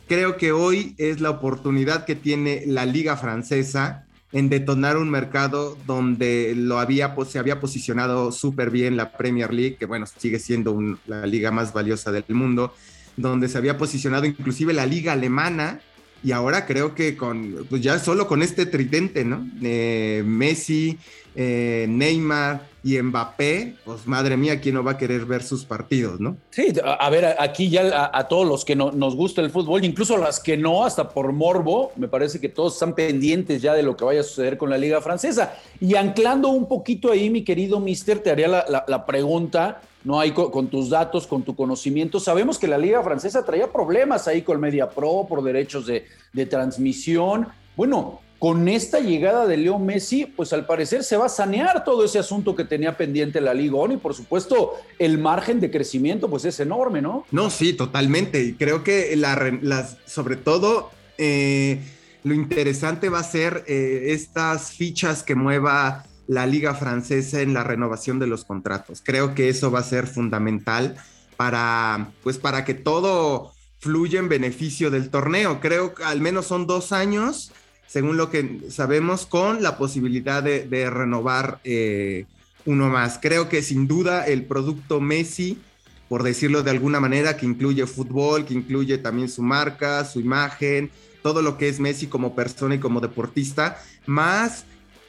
creo 0.06 0.36
que 0.36 0.52
hoy 0.52 0.94
es 0.98 1.20
la 1.20 1.30
oportunidad 1.30 2.04
que 2.04 2.14
tiene 2.14 2.62
la 2.66 2.86
liga 2.86 3.16
francesa 3.16 4.06
en 4.34 4.48
detonar 4.48 4.96
un 4.96 5.10
mercado 5.10 5.78
donde 5.86 6.54
lo 6.56 6.80
había, 6.80 7.14
se 7.24 7.38
había 7.38 7.60
posicionado 7.60 8.32
súper 8.32 8.70
bien 8.70 8.96
la 8.96 9.12
Premier 9.12 9.54
League, 9.54 9.76
que 9.76 9.86
bueno, 9.86 10.06
sigue 10.06 10.40
siendo 10.40 10.76
la 11.06 11.24
liga 11.24 11.52
más 11.52 11.72
valiosa 11.72 12.10
del 12.10 12.24
mundo, 12.30 12.74
donde 13.16 13.48
se 13.48 13.56
había 13.58 13.78
posicionado 13.78 14.26
inclusive 14.26 14.72
la 14.72 14.86
liga 14.86 15.12
alemana, 15.12 15.80
y 16.24 16.32
ahora 16.32 16.66
creo 16.66 16.96
que 16.96 17.16
con, 17.16 17.64
pues 17.70 17.80
ya 17.80 18.00
solo 18.00 18.26
con 18.26 18.42
este 18.42 18.66
tridente, 18.66 19.24
¿no? 19.24 19.48
Eh, 19.62 20.24
Messi, 20.26 20.98
eh, 21.36 21.86
Neymar 21.88 22.73
y 22.84 23.00
Mbappé, 23.00 23.76
pues 23.82 24.06
madre 24.06 24.36
mía, 24.36 24.60
¿quién 24.60 24.74
no 24.74 24.84
va 24.84 24.92
a 24.92 24.98
querer 24.98 25.24
ver 25.24 25.42
sus 25.42 25.64
partidos, 25.64 26.20
no? 26.20 26.36
Sí, 26.50 26.68
a, 26.84 27.08
ver, 27.08 27.34
aquí 27.38 27.70
ya 27.70 28.10
a, 28.12 28.28
todos 28.28 28.46
los 28.46 28.62
que 28.62 28.76
nos 28.76 29.16
gusta 29.16 29.40
el 29.40 29.50
fútbol, 29.50 29.86
incluso 29.86 30.18
las 30.18 30.38
que 30.38 30.58
no, 30.58 30.84
hasta 30.84 31.08
por 31.08 31.32
morbo, 31.32 31.92
me 31.96 32.08
parece 32.08 32.38
que 32.40 32.50
todos 32.50 32.74
están 32.74 32.94
pendientes 32.94 33.62
ya 33.62 33.72
de 33.72 33.82
lo 33.82 33.96
que 33.96 34.04
vaya 34.04 34.20
a 34.20 34.22
suceder 34.22 34.58
con 34.58 34.68
la 34.68 34.76
Liga 34.76 35.00
Francesa. 35.00 35.54
Y 35.80 35.94
anclando 35.94 36.50
un 36.50 36.68
poquito 36.68 37.10
ahí, 37.10 37.30
mi 37.30 37.42
querido 37.42 37.80
Mister, 37.80 38.18
te 38.18 38.30
haría 38.30 38.48
la, 38.48 39.06
pregunta, 39.06 39.80
¿no? 40.04 40.20
hay 40.20 40.32
con, 40.32 40.68
tus 40.68 40.90
datos, 40.90 41.26
con 41.26 41.42
tu 41.42 41.56
conocimiento. 41.56 42.20
Sabemos 42.20 42.58
que 42.58 42.68
la 42.68 42.76
Liga 42.76 43.02
Francesa 43.02 43.46
traía 43.46 43.72
problemas 43.72 44.28
ahí 44.28 44.42
con 44.42 44.60
Media 44.60 44.90
Pro 44.90 45.24
por 45.26 45.42
derechos 45.42 45.86
de, 45.86 46.04
de 46.34 46.44
transmisión. 46.44 47.48
Bueno, 47.76 48.20
con 48.44 48.68
esta 48.68 49.00
llegada 49.00 49.46
de 49.46 49.56
Leo 49.56 49.78
Messi, 49.78 50.26
pues 50.26 50.52
al 50.52 50.66
parecer 50.66 51.02
se 51.02 51.16
va 51.16 51.24
a 51.24 51.28
sanear 51.30 51.82
todo 51.82 52.04
ese 52.04 52.18
asunto 52.18 52.54
que 52.54 52.66
tenía 52.66 52.94
pendiente 52.94 53.40
la 53.40 53.54
Liga 53.54 53.76
ONU 53.76 53.94
y 53.94 53.96
por 53.96 54.12
supuesto 54.12 54.72
el 54.98 55.16
margen 55.16 55.60
de 55.60 55.70
crecimiento 55.70 56.28
pues 56.28 56.44
es 56.44 56.60
enorme, 56.60 57.00
¿no? 57.00 57.24
No, 57.30 57.48
sí, 57.48 57.72
totalmente. 57.72 58.42
Y 58.42 58.52
creo 58.52 58.84
que 58.84 59.16
las, 59.16 59.96
sobre 60.04 60.36
todo 60.36 60.90
eh, 61.16 61.80
lo 62.22 62.34
interesante 62.34 63.08
va 63.08 63.20
a 63.20 63.24
ser 63.24 63.64
eh, 63.66 64.08
estas 64.08 64.72
fichas 64.72 65.22
que 65.22 65.34
mueva 65.34 66.04
la 66.26 66.44
Liga 66.44 66.74
Francesa 66.74 67.40
en 67.40 67.54
la 67.54 67.64
renovación 67.64 68.18
de 68.18 68.26
los 68.26 68.44
contratos. 68.44 69.00
Creo 69.02 69.34
que 69.34 69.48
eso 69.48 69.70
va 69.70 69.78
a 69.78 69.84
ser 69.84 70.06
fundamental 70.06 70.96
para, 71.38 72.10
pues 72.22 72.36
para 72.36 72.66
que 72.66 72.74
todo 72.74 73.54
fluya 73.78 74.18
en 74.18 74.28
beneficio 74.28 74.90
del 74.90 75.08
torneo. 75.08 75.60
Creo 75.60 75.94
que 75.94 76.04
al 76.04 76.20
menos 76.20 76.44
son 76.44 76.66
dos 76.66 76.92
años 76.92 77.50
según 77.94 78.16
lo 78.16 78.28
que 78.28 78.58
sabemos, 78.70 79.24
con 79.24 79.62
la 79.62 79.78
posibilidad 79.78 80.42
de, 80.42 80.90
renovar 80.90 81.60
eh, 81.62 82.26
uno 82.64 82.88
más. 82.88 83.20
Creo 83.22 83.48
que 83.48 83.62
sin 83.62 83.86
duda 83.86 84.26
el 84.26 84.46
producto 84.46 85.00
Messi, 85.00 85.60
por 86.08 86.24
decirlo 86.24 86.64
de 86.64 86.72
alguna 86.72 86.98
manera, 86.98 87.36
que 87.36 87.46
incluye 87.46 87.86
fútbol, 87.86 88.46
que 88.46 88.54
incluye 88.54 88.98
también 88.98 89.28
su 89.28 89.42
marca, 89.42 90.04
su 90.04 90.18
imagen, 90.18 90.90
todo 91.22 91.40
lo 91.40 91.56
que 91.56 91.68
es 91.68 91.78
Messi 91.78 92.08
como 92.08 92.34
persona 92.34 92.74
y 92.74 92.80
como 92.80 93.00
deportista, 93.00 93.80
más 94.06 94.64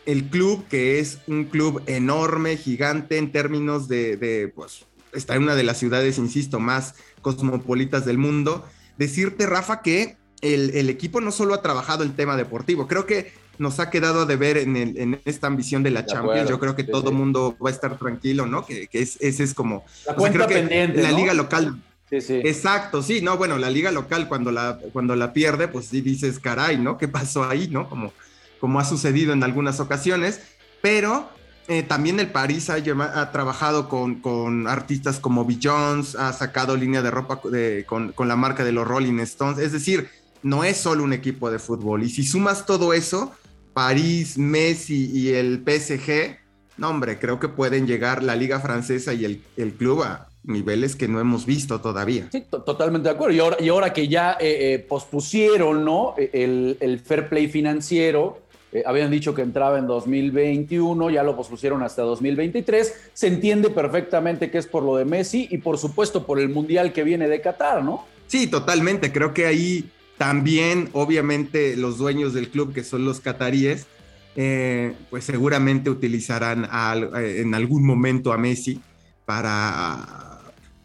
el 0.05 0.25
club, 0.25 0.67
que 0.67 0.99
es 0.99 1.17
un 1.25 1.45
club 1.45 1.81
enorme, 1.87 2.55
gigante 2.55 3.17
en 3.17 3.31
términos 3.31 3.87
de, 3.87 4.15
de 4.15 4.47
pues, 4.49 4.85
está 5.11 5.35
en 5.35 5.41
una 5.41 5.55
de 5.55 5.63
las 5.63 5.79
ciudades, 5.79 6.19
insisto, 6.19 6.59
más 6.59 6.93
cosmopolitas 7.23 8.05
del 8.05 8.19
mundo. 8.19 8.63
Decirte, 8.99 9.47
Rafa, 9.47 9.81
que 9.81 10.17
el, 10.41 10.89
equipo 10.89 11.21
no 11.21 11.31
solo 11.31 11.53
ha 11.53 11.61
trabajado 11.61 12.03
el 12.03 12.15
tema 12.15 12.37
deportivo, 12.37 12.87
creo 12.87 13.05
que 13.05 13.33
nos 13.57 13.79
ha 13.79 13.89
quedado 13.89 14.25
de 14.25 14.35
ver 14.35 14.57
en, 14.57 15.19
esta 15.25 15.47
ambición 15.47 15.81
de 15.83 15.91
la 15.91 16.05
Champions. 16.05 16.49
Yo 16.49 16.59
creo 16.59 16.75
que 16.75 16.83
todo 16.83 17.09
el 17.09 17.15
mundo 17.15 17.55
va 17.63 17.69
a 17.69 17.73
estar 17.73 17.97
tranquilo, 17.97 18.45
¿no? 18.45 18.65
Que, 18.65 18.89
es, 18.91 19.17
ese 19.21 19.43
es 19.43 19.53
como. 19.53 19.85
La 20.05 20.15
cuenta 20.15 20.47
pendiente. 20.47 21.01
La 21.01 21.11
liga 21.11 21.33
local. 21.33 21.81
Sí, 22.09 22.21
sí. 22.21 22.41
Exacto, 22.43 23.01
sí, 23.01 23.21
no, 23.21 23.35
bueno, 23.35 23.57
la 23.57 23.71
liga 23.71 23.91
local 23.91 24.27
cuando 24.27 24.51
la, 24.51 24.79
cuando 24.93 25.15
la 25.15 25.33
pierde, 25.33 25.67
pues 25.67 25.87
sí 25.87 26.01
dices, 26.01 26.39
caray, 26.39 26.77
¿no? 26.77 26.97
¿Qué 26.99 27.07
pasó 27.07 27.43
ahí, 27.49 27.67
no? 27.67 27.89
Como, 27.89 28.13
como 28.59 28.79
ha 28.79 28.85
sucedido 28.85 29.33
en 29.33 29.43
algunas 29.43 29.79
ocasiones, 29.79 30.41
pero 30.81 31.27
eh, 31.67 31.81
también 31.81 32.19
el 32.19 32.27
París 32.27 32.69
ha, 32.69 32.75
ha 32.75 33.31
trabajado 33.31 33.89
con, 33.89 34.21
con, 34.21 34.67
artistas 34.67 35.19
como 35.19 35.47
Jones, 35.61 36.15
ha 36.15 36.31
sacado 36.31 36.77
línea 36.77 37.01
de 37.01 37.09
ropa 37.09 37.41
con, 37.87 38.11
con 38.11 38.27
la 38.27 38.35
marca 38.35 38.63
de 38.63 38.71
los 38.71 38.87
Rolling 38.87 39.19
Stones, 39.21 39.57
es 39.57 39.71
decir, 39.71 40.07
no 40.45 40.63
es 40.63 40.77
solo 40.77 41.03
un 41.03 41.11
equipo 41.11 41.49
de 41.49 41.57
fútbol. 41.57 42.03
Y 42.03 42.09
si 42.09 42.23
sumas 42.23 42.67
todo 42.67 42.93
eso, 42.93 43.33
París, 43.73 44.37
Messi 44.37 45.09
y 45.11 45.29
el 45.29 45.63
PSG, 45.65 46.37
no 46.77 46.89
hombre, 46.91 47.17
creo 47.17 47.39
que 47.39 47.49
pueden 47.49 47.87
llegar 47.87 48.21
la 48.21 48.35
liga 48.35 48.59
francesa 48.59 49.11
y 49.15 49.25
el, 49.25 49.41
el 49.57 49.73
club 49.73 50.03
a 50.03 50.29
niveles 50.43 50.95
que 50.95 51.07
no 51.07 51.19
hemos 51.19 51.47
visto 51.47 51.81
todavía. 51.81 52.27
Sí, 52.31 52.45
totalmente 52.47 53.09
de 53.09 53.15
acuerdo. 53.15 53.35
Y 53.35 53.39
ahora, 53.39 53.57
y 53.59 53.69
ahora 53.69 53.91
que 53.91 54.07
ya 54.07 54.33
eh, 54.39 54.73
eh, 54.73 54.79
pospusieron 54.87 55.83
¿no? 55.83 56.13
E, 56.15 56.29
el, 56.31 56.77
el, 56.79 56.99
fair 56.99 57.27
play 57.27 57.47
financiero, 57.47 58.43
eh, 58.71 58.83
habían 58.85 59.09
dicho 59.09 59.33
que 59.33 59.41
entraba 59.41 59.79
en 59.79 59.87
2021, 59.87 61.09
ya 61.09 61.23
lo 61.23 61.35
pospusieron 61.35 61.81
hasta 61.81 62.03
2023, 62.03 63.09
se 63.13 63.27
entiende 63.27 63.71
perfectamente 63.71 64.51
que 64.51 64.59
es 64.59 64.67
por 64.67 64.83
lo 64.83 64.95
de 64.95 65.05
Messi 65.05 65.47
y 65.49 65.57
por 65.57 65.79
supuesto 65.79 66.23
por 66.23 66.39
el 66.39 66.49
Mundial 66.49 66.93
que 66.93 67.03
viene 67.03 67.27
de 67.27 67.41
Qatar, 67.41 67.83
¿no? 67.83 68.05
Sí, 68.27 68.45
totalmente. 68.45 69.11
Creo 69.11 69.33
que 69.33 69.47
ahí 69.47 69.89
también, 70.17 70.89
obviamente, 70.93 71.75
los 71.75 71.97
dueños 71.97 72.33
del 72.33 72.49
club, 72.49 72.73
que 72.73 72.83
son 72.83 73.05
los 73.05 73.19
cataríes, 73.19 73.87
pues 75.09 75.23
seguramente 75.23 75.89
utilizarán 75.89 76.67
en 77.15 77.55
algún 77.55 77.85
momento 77.85 78.33
a 78.33 78.37
Messi 78.37 78.81
para 79.25 80.25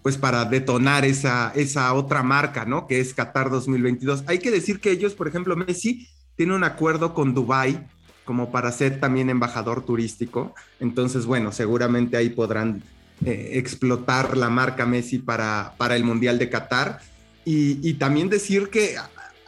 pues 0.02 0.16
para 0.16 0.44
detonar 0.44 1.04
esa, 1.04 1.52
esa 1.54 1.92
otra 1.92 2.22
marca, 2.22 2.64
¿no? 2.64 2.86
Que 2.86 3.00
es 3.00 3.12
Qatar 3.12 3.50
2022. 3.50 4.24
Hay 4.26 4.38
que 4.38 4.50
decir 4.50 4.80
que 4.80 4.90
ellos, 4.90 5.14
por 5.14 5.28
ejemplo, 5.28 5.56
Messi 5.56 6.08
tiene 6.36 6.54
un 6.54 6.64
acuerdo 6.64 7.12
con 7.12 7.34
Dubai 7.34 7.86
como 8.24 8.50
para 8.50 8.72
ser 8.72 9.00
también 9.00 9.28
embajador 9.28 9.84
turístico. 9.84 10.54
Entonces, 10.78 11.26
bueno, 11.26 11.52
seguramente 11.52 12.16
ahí 12.16 12.30
podrán 12.30 12.82
eh, 13.24 13.50
explotar 13.54 14.36
la 14.36 14.48
marca 14.48 14.86
Messi 14.86 15.18
para, 15.18 15.74
para 15.76 15.96
el 15.96 16.04
Mundial 16.04 16.38
de 16.38 16.48
Qatar. 16.48 17.00
Y 17.44 17.94
también 17.94 18.28
decir 18.28 18.68
que 18.68 18.94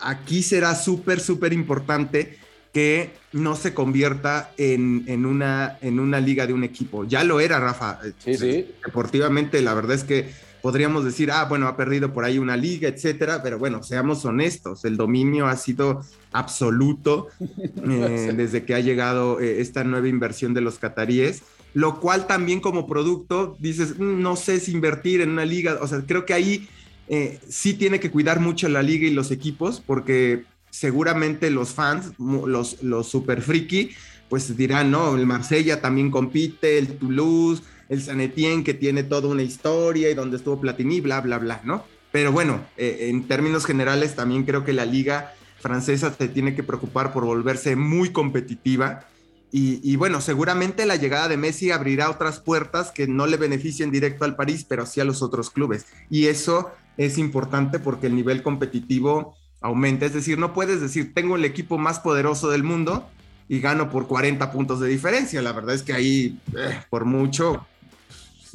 aquí 0.03 0.43
será 0.43 0.75
súper, 0.75 1.21
súper 1.21 1.53
importante 1.53 2.39
que 2.73 3.11
no 3.33 3.55
se 3.55 3.75
convierta 3.75 4.53
en, 4.57 5.05
en, 5.07 5.27
una, 5.27 5.79
en 5.83 6.01
una 6.01 6.21
liga 6.21 6.47
de 6.47 6.55
un 6.55 6.65
equipo. 6.65 7.05
Ya 7.05 7.23
lo 7.23 7.41
era, 7.41 7.61
Rafa. 7.61 8.01
Sí, 8.19 8.37
sí. 8.37 8.67
Deportivamente, 8.85 9.61
la 9.61 9.75
verdad 9.75 9.95
es 9.95 10.05
que 10.05 10.31
podríamos 10.63 11.05
decir, 11.05 11.31
ah, 11.31 11.45
bueno, 11.45 11.67
ha 11.67 11.77
perdido 11.77 12.13
por 12.15 12.25
ahí 12.25 12.39
una 12.39 12.57
liga, 12.57 12.89
etcétera, 12.89 13.43
pero 13.43 13.59
bueno, 13.59 13.83
seamos 13.83 14.25
honestos, 14.25 14.85
el 14.85 14.97
dominio 14.97 15.47
ha 15.47 15.57
sido 15.57 16.03
absoluto 16.31 17.29
eh, 17.41 18.33
desde 18.35 18.65
que 18.65 18.75
ha 18.75 18.81
llegado 18.81 19.41
eh, 19.41 19.61
esta 19.61 19.85
nueva 19.85 20.09
inversión 20.09 20.55
de 20.55 20.61
los 20.61 20.79
cataríes, 20.79 21.43
lo 21.75 22.01
cual 22.01 22.27
también 22.27 22.61
como 22.61 22.87
producto 22.87 23.57
dices, 23.59 23.99
mm, 23.99 24.23
no 24.23 24.37
sé 24.37 24.61
si 24.61 24.73
invertir 24.73 25.21
en 25.21 25.31
una 25.31 25.45
liga, 25.45 25.79
o 25.81 25.89
sea, 25.89 26.01
creo 26.07 26.25
que 26.25 26.35
ahí 26.35 26.69
eh, 27.14 27.38
sí 27.47 27.75
tiene 27.75 28.00
que 28.00 28.11
cuidar 28.11 28.40
mucho 28.40 28.71
la 28.71 28.83
liga 28.83 29.07
y 29.07 29.11
los 29.11 29.31
equipos, 29.31 29.83
porque 29.85 30.45
seguramente 30.71 31.50
los 31.50 31.73
fans, 31.73 32.12
los, 32.19 32.78
super 33.07 33.42
friki, 33.42 33.90
pues 34.31 34.57
dirán, 34.57 34.90
no, 34.90 35.14
el 35.14 35.26
Marsella 35.26 35.83
también 35.83 36.11
compite, 36.11 36.78
el 36.78 36.97
Toulouse, 36.97 37.64
el 37.90 38.00
San 38.00 38.23
Etienne 38.23 38.64
que 38.64 38.73
tiene 38.73 39.02
toda 39.02 39.28
una 39.28 39.42
historia 39.42 40.09
y 40.09 40.14
donde 40.14 40.38
estuvo 40.38 40.59
Platini, 40.59 41.02
bla, 41.02 41.21
bla, 41.21 41.37
bla, 41.37 41.61
¿no? 41.64 41.85
Pero 42.12 42.33
bueno, 42.33 42.64
eh, 42.78 43.09
en 43.11 43.28
términos 43.28 43.66
generales 43.66 44.16
también 44.16 44.45
creo 44.45 44.64
que 44.64 44.73
la 44.73 44.87
liga 44.87 45.35
francesa 45.61 46.14
se 46.16 46.28
tiene 46.28 46.54
que 46.54 46.62
preocupar 46.62 47.12
por 47.12 47.26
volverse 47.26 47.76
muy 47.76 48.09
competitiva. 48.09 49.07
Y, 49.54 49.81
y, 49.83 49.97
bueno, 49.97 50.23
seguramente 50.23 50.87
la 50.87 50.97
llegada 50.97 51.28
de 51.28 51.37
Messi 51.37 51.73
abrirá 51.73 52.09
otras 52.09 52.40
puertas 52.40 52.90
que 52.90 53.07
no 53.07 53.26
le 53.26 53.37
beneficien 53.37 53.90
directo 53.90 54.25
al 54.25 54.35
París, 54.35 54.64
pero 54.66 54.87
sí 54.87 55.02
a 55.02 55.04
los 55.04 55.21
otros 55.21 55.50
clubes. 55.50 55.85
Y 56.09 56.28
eso 56.28 56.71
es 56.97 57.19
importante 57.19 57.79
porque 57.79 58.07
el 58.07 58.15
nivel 58.15 58.43
competitivo 58.43 59.35
aumenta. 59.61 60.07
Es 60.07 60.13
decir, 60.13 60.39
no 60.39 60.53
puedes 60.53 60.81
decir, 60.81 61.15
tengo 61.15 61.37
el 61.37 61.45
equipo 61.45 61.79
más 61.79 62.01
poderoso 62.01 62.51
del 62.51 62.63
mundo 62.63 63.07
y 63.49 63.61
gano 63.61 63.91
por 63.91 64.07
40 64.07 64.51
puntos 64.53 64.81
de 64.81 64.89
diferencia. 64.89 65.41
La 65.43 65.53
verdad 65.53 65.75
es 65.75 65.83
que 65.83 65.93
ahí, 65.93 66.39
eh, 66.57 66.81
por 66.91 67.05
mucho, 67.05 67.67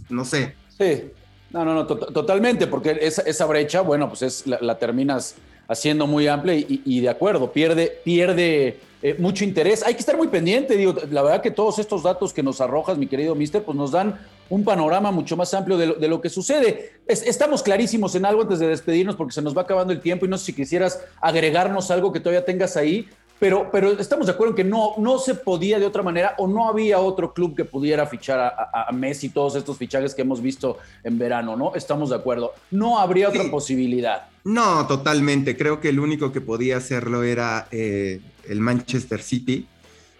no 0.10 0.25
sé. 0.25 0.56
Sí, 0.77 1.12
no, 1.51 1.63
no, 1.65 1.74
no, 1.74 1.86
totalmente, 1.86 2.67
porque 2.67 2.98
esa, 3.01 3.46
brecha, 3.46 3.82
bueno, 3.82 4.10
pues 4.10 4.22
es, 4.22 4.48
la, 4.48 4.77
terminas 4.77 5.36
haciendo 5.67 6.08
muy 6.08 6.27
amplia 6.27 6.56
y, 6.56 7.00
de 7.01 7.10
acuerdo, 7.10 7.51
pierde, 7.51 8.00
pierde 8.03 8.79
eh, 9.01 9.15
mucho 9.20 9.44
interés. 9.44 9.84
Hay 9.84 9.94
que 9.94 10.00
estar 10.00 10.17
muy 10.17 10.27
pendiente, 10.27 10.75
digo, 10.75 10.96
la 11.10 11.22
verdad 11.22 11.41
que 11.41 11.51
todos 11.51 11.79
estos 11.79 12.03
datos 12.03 12.34
que 12.34 12.44
nos 12.44 12.62
arrojas, 12.62 12.98
mi 12.98 13.08
querido 13.08 13.36
mister, 13.36 13.63
pues 13.63 13.77
nos 13.77 13.91
dan 13.91 14.20
un 14.50 14.63
panorama 14.63 15.12
mucho 15.12 15.36
más 15.38 15.54
amplio 15.54 15.77
de 15.77 15.88
lo, 15.88 15.94
de 15.96 16.08
lo 16.08 16.22
que 16.22 16.30
sucede. 16.30 16.94
estamos 17.08 17.63
clarísimos 17.63 18.16
en 18.16 18.25
algo 18.25 18.42
antes 18.42 18.60
de 18.60 18.68
despedirnos 18.68 19.16
porque 19.16 19.34
se 19.34 19.42
nos 19.42 19.56
va 19.58 19.63
acabando 19.63 19.94
el 19.94 20.01
tiempo 20.01 20.25
y 20.25 20.30
no 20.30 20.38
sé 20.38 20.46
si 20.46 20.54
quisieras 20.54 21.01
agregarnos 21.22 21.92
algo 21.92 22.12
que 22.12 22.20
todavía 22.20 22.46
tengas 22.46 22.77
ahí, 22.77 23.08
pero, 23.39 23.70
pero 23.72 23.92
estamos 24.00 24.25
de 24.25 24.34
acuerdo 24.34 24.51
en 24.51 24.56
que 24.56 24.63
no, 24.63 24.96
no 24.98 25.20
se 25.20 25.36
podía 25.36 25.77
de 25.77 25.86
otra 25.86 26.01
manera 26.01 26.34
o 26.39 26.48
no 26.48 26.68
había 26.68 27.00
otro 27.00 27.34
club 27.34 27.56
que 27.56 27.66
pudiera 27.66 28.08
fichar 28.08 28.39
a, 28.39 28.88
a, 28.88 28.92
Messi 28.92 29.30
todos 29.30 29.56
estos 29.56 29.77
fichajes 29.77 30.16
que 30.16 30.24
hemos 30.24 30.42
visto 30.42 30.80
en 31.04 31.20
verano, 31.20 31.56
¿no? 31.56 31.75
Estamos 31.75 32.10
de 32.10 32.16
acuerdo. 32.16 32.54
No 32.72 32.98
habría 32.98 33.30
otra 33.30 33.44
posibilidad. 33.51 34.27
No, 34.44 34.88
totalmente. 34.88 35.56
Creo 35.56 35.80
que 35.80 35.89
el 35.89 36.00
único 36.00 36.32
que 36.32 36.42
podía 36.42 36.77
hacerlo 36.77 37.24
era 37.24 37.68
eh, 37.72 38.22
el 38.50 38.60
Manchester 38.60 39.22
City 39.22 39.68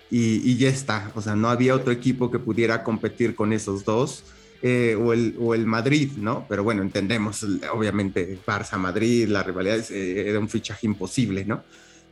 y, 0.10 0.50
y, 0.50 0.58
ya 0.58 0.70
está. 0.70 1.12
O 1.16 1.22
sea, 1.22 1.36
no 1.36 1.50
había 1.50 1.76
otro 1.76 1.92
equipo 1.92 2.32
que 2.32 2.40
pudiera 2.40 2.84
competir 2.84 3.36
con 3.36 3.54
esos 3.54 3.84
dos. 3.84 4.24
Eh, 4.64 4.96
o, 5.00 5.14
el, 5.14 5.36
o, 5.40 5.54
el, 5.54 5.68
Madrid, 5.68 6.14
¿no? 6.18 6.46
Pero 6.50 6.64
bueno, 6.64 6.82
entendemos, 6.82 7.46
obviamente, 7.72 8.40
Barça-Madrid, 8.46 9.28
la 9.28 9.44
rivalidad 9.44 9.80
eh, 9.92 10.28
era 10.28 10.40
un 10.40 10.50
fichaje 10.50 10.88
imposible, 10.88 11.46
¿no? 11.46 11.64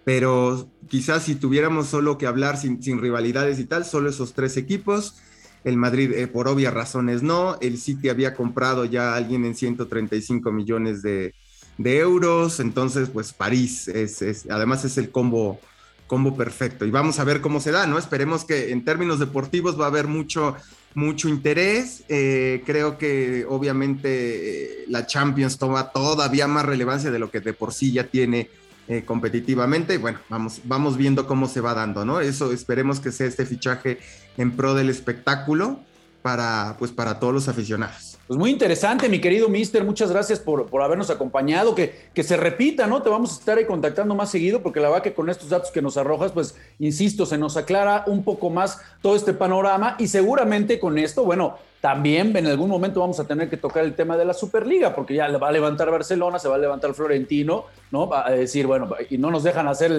Pero 0.04 0.70
quizás 0.88 1.24
si 1.24 1.34
tuviéramos 1.36 1.88
solo 1.88 2.20
que 2.20 2.28
hablar 2.28 2.58
sin, 2.58 2.84
sin 2.84 3.02
rivalidades 3.02 3.58
y 3.60 3.66
tal, 3.66 3.84
solo 3.84 4.10
esos 4.10 4.34
tres 4.34 4.58
equipos. 4.58 5.16
El 5.64 5.78
Madrid, 5.78 6.12
eh, 6.14 6.28
por 6.28 6.48
obvias 6.48 6.72
razones, 6.72 7.24
no. 7.24 7.58
El 7.62 7.80
City 7.80 8.10
había 8.10 8.36
comprado 8.36 8.86
ya 8.86 9.14
a 9.14 9.16
alguien 9.16 9.46
en 9.46 9.56
135 9.56 10.52
millones 10.52 11.02
de, 11.02 11.34
de 11.80 11.98
euros. 11.98 12.60
Entonces, 12.60 13.10
pues 13.10 13.34
París 13.34 13.88
es, 13.88 14.22
es, 14.22 14.46
además 14.52 14.86
es 14.86 15.00
el 15.00 15.10
combo 15.10 15.60
combo 16.08 16.36
perfecto. 16.36 16.86
Y 16.86 16.92
vamos 16.92 17.20
a 17.20 17.24
ver 17.24 17.42
cómo 17.42 17.60
se 17.60 17.72
da, 17.72 17.88
¿no? 17.88 17.98
Esperemos 17.98 18.46
que 18.46 18.72
en 18.72 18.86
términos 18.86 19.20
deportivos 19.20 19.80
va 19.80 19.86
a 19.86 19.90
haber 19.90 20.08
mucho, 20.08 20.56
mucho 20.94 21.30
interés. 21.30 22.04
Eh, 22.10 22.64
creo 22.66 22.98
que 22.98 23.46
obviamente 23.48 24.82
eh, 24.82 24.86
la 24.88 25.06
Champions 25.06 25.58
toma 25.58 25.92
todavía 25.92 26.48
más 26.48 26.66
relevancia 26.66 27.12
de 27.12 27.20
lo 27.20 27.32
que 27.32 27.40
de 27.40 27.54
por 27.54 27.74
sí 27.74 27.92
ya 27.92 28.06
tiene 28.06 28.50
eh, 28.88 29.04
competitivamente. 29.04 29.98
Bueno, 29.98 30.20
vamos, 30.30 30.62
vamos 30.64 30.98
viendo 30.98 31.26
cómo 31.26 31.48
se 31.48 31.62
va 31.62 31.74
dando, 31.74 32.06
¿no? 32.06 32.20
Eso 32.20 32.52
esperemos 32.52 33.00
que 33.00 33.12
sea 33.12 33.28
este 33.28 33.46
fichaje 33.46 34.00
en 34.38 34.52
pro 34.52 34.76
del 34.76 34.90
espectáculo 34.90 35.80
para, 36.26 36.76
pues, 36.80 36.92
para 36.92 37.20
todos 37.20 37.36
los 37.36 37.48
aficionados. 37.48 38.18
Pues 38.26 38.40
muy 38.40 38.50
interesante, 38.50 39.08
mi 39.10 39.22
querido 39.22 39.48
Mister. 39.48 39.84
Muchas 39.84 40.10
gracias 40.10 40.40
por, 40.40 40.66
por 40.66 40.82
habernos 40.82 41.12
acompañado. 41.12 41.76
Que, 41.76 42.10
que, 42.16 42.24
se 42.24 42.36
repita, 42.36 42.88
¿no? 42.88 43.04
Te 43.04 43.12
vamos 43.12 43.34
a 43.36 43.40
estar 43.40 43.60
ahí 43.60 43.66
contactando 43.66 44.16
más 44.16 44.32
seguido, 44.32 44.64
porque 44.64 44.80
la 44.80 44.90
verdad 44.90 45.04
que 45.04 45.14
con 45.14 45.30
estos 45.30 45.50
datos 45.50 45.70
que 45.70 45.84
nos 45.84 45.98
arrojas, 45.98 46.32
pues, 46.32 46.56
insisto, 46.80 47.28
se 47.28 47.38
nos 47.38 47.58
aclara 47.58 48.06
un 48.08 48.24
poco 48.24 48.50
más 48.50 48.80
todo 49.04 49.16
este 49.16 49.34
panorama. 49.34 49.98
Y 50.00 50.08
seguramente 50.08 50.80
con 50.80 50.98
esto, 50.98 51.26
bueno, 51.26 51.60
también 51.86 52.36
en 52.36 52.48
algún 52.48 52.68
momento 52.68 53.00
vamos 53.00 53.20
a 53.20 53.28
tener 53.28 53.48
que 53.48 53.58
tocar 53.58 53.86
el 53.86 53.94
tema 53.94 54.18
de 54.18 54.26
la 54.26 54.34
Superliga, 54.34 54.96
porque 54.96 55.14
ya 55.14 55.28
le 55.28 55.38
va 55.38 55.50
a 55.50 55.52
levantar 55.52 55.92
Barcelona, 55.92 56.40
se 56.40 56.48
va 56.48 56.56
a 56.56 56.58
levantar 56.58 56.96
Florentino, 56.96 57.66
¿no? 57.92 58.10
Va 58.10 58.26
a 58.26 58.32
decir, 58.32 58.66
bueno, 58.66 58.90
y 59.08 59.20
no 59.20 59.30
nos 59.30 59.44
dejan 59.44 59.68
hacer 59.68 59.92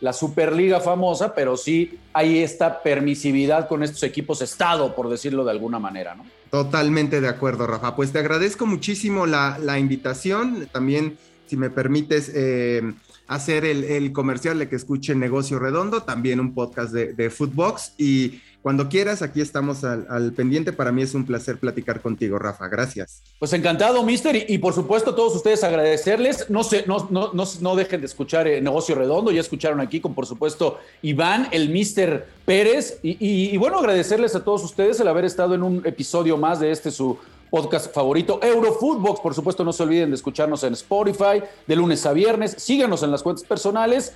la 0.00 0.12
Superliga 0.12 0.78
famosa, 0.78 1.34
pero 1.34 1.56
sí 1.56 1.98
hay 2.12 2.44
esta 2.44 2.80
permisividad 2.80 3.66
con 3.66 3.82
estos 3.82 4.04
equipos 4.04 4.40
Estado, 4.40 4.94
por 4.94 5.08
decirlo 5.08 5.44
de 5.44 5.50
alguna 5.50 5.80
manera, 5.80 6.14
¿no? 6.14 6.24
Totalmente 6.48 7.20
de 7.20 7.26
acuerdo, 7.26 7.66
Rafa. 7.66 7.96
Pues 7.96 8.12
te 8.12 8.20
agradezco 8.20 8.64
muchísimo 8.64 9.26
la, 9.26 9.58
la 9.60 9.80
invitación. 9.80 10.68
También, 10.70 11.18
si 11.46 11.56
me 11.56 11.70
permites, 11.70 12.30
eh, 12.36 12.82
hacer 13.26 13.64
el, 13.64 13.82
el, 13.82 14.12
comercial 14.12 14.60
de 14.60 14.68
que 14.68 14.76
escuchen 14.76 15.18
Negocio 15.18 15.58
Redondo, 15.58 16.04
también 16.04 16.38
un 16.38 16.54
podcast 16.54 16.92
de, 16.92 17.14
de 17.14 17.30
Footbox. 17.30 17.94
Y 17.98 18.42
cuando 18.66 18.88
quieras, 18.88 19.22
aquí 19.22 19.40
estamos 19.40 19.84
al, 19.84 20.32
pendiente. 20.32 20.72
Para 20.72 20.90
mí 20.90 21.00
es 21.00 21.14
un 21.14 21.24
placer 21.24 21.56
platicar 21.56 22.00
contigo, 22.00 22.36
Rafa. 22.36 22.66
Gracias. 22.66 23.22
Pues 23.38 23.52
encantado, 23.52 24.02
mister. 24.02 24.44
Y, 24.50 24.58
por 24.58 24.74
supuesto, 24.74 25.10
a 25.10 25.14
todos 25.14 25.36
ustedes 25.36 25.62
agradecerles. 25.62 26.50
No, 26.50 26.64
se, 26.64 26.84
no, 26.84 27.06
no, 27.08 27.30
no, 27.32 27.44
no 27.60 27.76
dejen 27.76 28.00
de 28.00 28.06
escuchar 28.06 28.48
eh, 28.48 28.60
Negocio 28.60 28.96
Redondo. 28.96 29.30
Ya 29.30 29.40
escucharon 29.40 29.78
aquí 29.78 30.00
con, 30.00 30.16
por 30.16 30.26
supuesto, 30.26 30.80
Iván, 31.02 31.46
el 31.52 31.68
mister 31.68 32.26
Pérez. 32.44 32.98
Y, 33.04 33.10
y, 33.24 33.54
y 33.54 33.56
bueno, 33.56 33.78
agradecerles 33.78 34.34
a 34.34 34.42
todos 34.42 34.64
ustedes 34.64 34.98
el 34.98 35.06
haber 35.06 35.26
estado 35.26 35.54
en 35.54 35.62
un 35.62 35.86
episodio 35.86 36.36
más 36.36 36.58
de 36.58 36.72
este 36.72 36.90
su 36.90 37.16
podcast 37.48 37.94
favorito, 37.94 38.40
Eurofootbox. 38.42 39.20
Por 39.20 39.32
supuesto, 39.32 39.62
no 39.62 39.72
se 39.72 39.84
olviden 39.84 40.10
de 40.10 40.16
escucharnos 40.16 40.64
en 40.64 40.72
Spotify 40.72 41.40
de 41.68 41.76
lunes 41.76 42.04
a 42.04 42.12
viernes. 42.12 42.56
Síganos 42.58 43.04
en 43.04 43.12
las 43.12 43.22
cuentas 43.22 43.44
personales. 43.44 44.14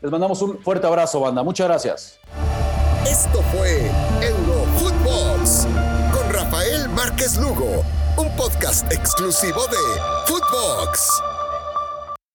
Les 0.00 0.10
mandamos 0.10 0.42
un 0.42 0.58
fuerte 0.58 0.88
abrazo, 0.88 1.20
banda. 1.20 1.44
Muchas 1.44 1.68
gracias. 1.68 2.18
Esto 3.06 3.42
fue 3.52 3.90
Eurofootbox 4.20 5.66
con 6.12 6.32
Rafael 6.32 6.88
Márquez 6.90 7.36
Lugo, 7.36 7.84
un 8.16 8.36
podcast 8.36 8.90
exclusivo 8.92 9.66
de 9.66 10.00
Footbox. 10.26 11.31